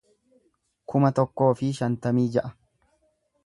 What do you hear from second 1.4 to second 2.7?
fi shantamii ja'a